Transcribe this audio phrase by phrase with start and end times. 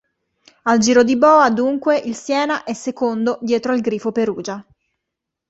[0.63, 4.65] Al giro di boa, dunque, il Siena è secondo dietro al Grifo Perugia.